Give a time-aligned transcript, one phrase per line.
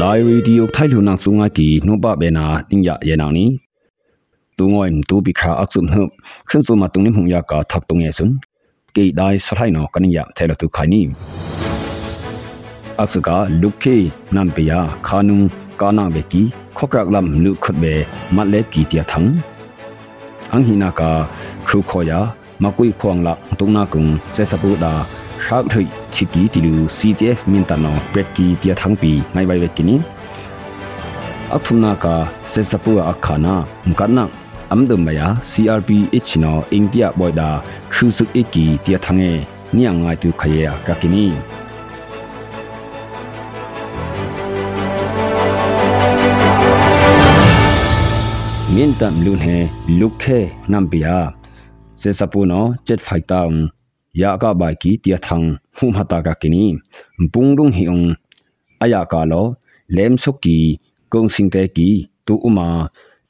[0.00, 3.44] ဒိုင်ရီဒီယိုထိုင်လူနန်ဆုငါတီနှုပဘေနာတင်ရယေနာနီ
[4.56, 6.08] တူငွိုင်တူပိခါအက်ဆုမ်ဟပ်
[6.48, 8.32] ခင်းဆုမတုန်နိမှုယကာသတ်တုံယေဆွန်
[8.94, 11.00] ကေဒိုင်ဆလိုင်နောကနိယထဲလတုခိုင်နီ
[12.98, 13.96] အက်ဆုကာလုခေ
[14.34, 15.38] နမ်ပိယာခါနုံ
[15.80, 16.42] ကာနာဘေကီ
[16.76, 17.94] ခေါကရကလမ်နုခတ်ဘေ
[18.34, 19.20] မတ်လက်ကီတီယထံ
[20.52, 21.10] အန်ဟီနာကာ
[21.66, 22.18] ခူခောယာ
[22.62, 24.92] မကွိခွန်လာတုံနာကုံစေစပူဒါ
[25.46, 25.82] ဟောက်ထွိ
[26.14, 29.96] ချီကီတီလူ CTF မင်တနောပက်ကီတီထန်းပီမိုင်ဘိုင်ဝက်ကီနီ
[31.54, 32.06] အခုနာက
[32.52, 33.54] ဆက်စပူအခါနာ
[33.88, 34.18] မကန
[34.72, 37.50] အမ်ဒမယာ CRPH နောအိန္ဒိယဘွိုဒါ
[37.92, 39.38] ခူစုအီကီတီထန်းငယ်
[39.74, 41.26] နီယငိုင်တူခရေကကီနီ
[48.74, 49.56] မင်တမ်လူန်ဟဲ
[50.00, 50.38] လုခဲ
[50.72, 51.16] နမ်ပီယာ
[52.00, 53.81] ဆက်စပူနောဂျက်ဖိုက်တောင်း
[54.20, 55.46] ya ka ba ki tia thang
[55.76, 56.64] hu ma ta ka kini
[57.32, 58.06] pung dung hi ong
[58.84, 59.42] aya ka lo
[59.96, 60.58] lem sok ki
[61.12, 61.88] kong sing te ki
[62.26, 62.68] tu uma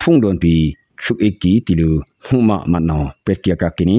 [0.00, 0.54] phung don pi
[1.02, 1.90] khuk e ki tilu
[2.26, 3.98] hu ma ma no pet kia ka kini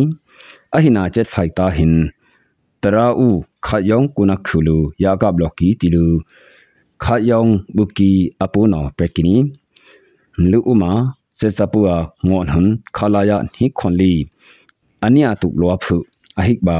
[0.76, 1.94] ahina jet phai ta hin
[2.82, 3.30] tara u
[3.66, 6.06] kha yong kuna khulu ya ka blok ki tilu
[7.04, 8.12] kha yong buki
[8.44, 9.36] apu no pet kini
[10.52, 10.92] lu uma
[11.40, 11.96] se sapua
[12.28, 14.14] ngon hun khala ya ni khon li
[15.06, 15.98] ania tu lo phu
[16.40, 16.78] ahik ba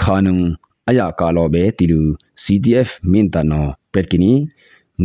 [0.00, 0.42] khanung
[0.88, 2.02] aya ka lo be tilu
[2.42, 4.32] CDF min ta no petkini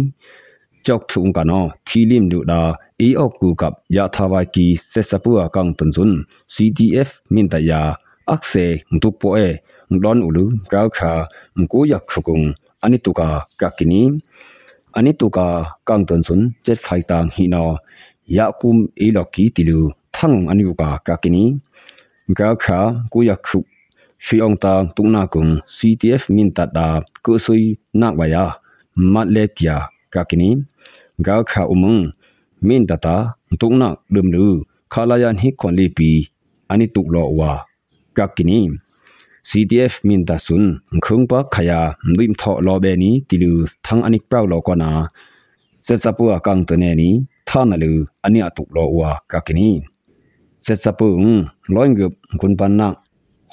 [0.86, 2.62] ကြောက်ထုံကနောထီလင်ဒူဒါ
[3.02, 6.14] အီအော့ကူကပ်ယာသာဝကီစေစပူအကောင်တန်ဇွန်
[6.54, 7.82] CDF မင်တယာ
[8.32, 8.66] အခစေ
[9.02, 9.48] ဒုပိုအေ
[10.04, 11.12] ဒွန်ဥလူကောက်ခါ
[11.58, 12.40] မကိုယက်ခုကုံ
[12.84, 13.28] အနိတုကာ
[13.62, 14.02] ကကီနီ
[14.98, 15.48] အနိတုကာ
[15.88, 17.68] ကောင်တန်ဇွန်ဂျက်ဖိုင်တန်ဟီနော
[18.38, 19.80] ယာကုမ်အီလော်ကီတီလူ
[20.16, 21.44] ထန်းအနိယုကာကကီနီ
[22.40, 22.78] ကောက်ခါ
[23.14, 23.60] ကိုယက်ခု
[24.26, 26.88] shi ong ta tung na kung CTF min ta da
[27.26, 27.64] ku sui
[28.00, 28.46] na wa ya
[29.14, 29.76] mat le kya
[30.14, 30.50] ka kini
[31.26, 32.02] ga kha umung
[32.68, 33.16] min ta ta
[33.60, 34.48] tung na dum lu
[34.94, 36.10] khala ya ni khon li pi
[36.72, 37.52] ani tuk lo wa
[38.18, 38.60] ka kini
[39.50, 40.64] CTF min ta sun
[41.06, 41.82] khung pa khaya
[42.18, 43.52] lim tho lo be ni tilu
[43.86, 44.90] thang anik praw lo ko na
[45.86, 47.10] se sa pu akang to ne ni
[47.50, 47.92] tha na lu
[48.26, 49.70] ani atuk lo wa ka kini
[50.66, 51.08] se sa pu
[51.74, 52.88] loing gup kun pan na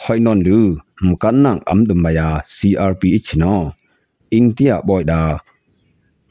[0.02, 0.58] ဟိုင်နွန်လူ
[1.06, 3.60] မကန်နန်အမ်ဒမယာ CRP ချနော
[4.32, 5.22] အင်တီယာဘွိုင်ဒါ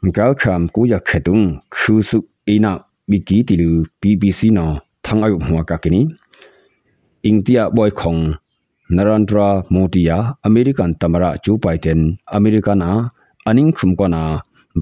[0.03, 1.40] မကောက်ခမ်ကူယခက်တုံ
[1.76, 2.18] ခူစု
[2.48, 2.72] အိနာ
[3.09, 3.70] ဘီကီတီလူ
[4.02, 4.70] BBC နော
[5.06, 6.02] သံအယုမွာကကနီ
[7.26, 8.16] အင်တီယာဘွိုင်ခုံ
[8.96, 12.02] နရန်ဒရာမိုတီယာအမေရိကန်တမရဂျိုးပိုင်တန်
[12.36, 12.90] အမေရိကနာ
[13.47, 14.24] အနင်းခုမ်ကနာ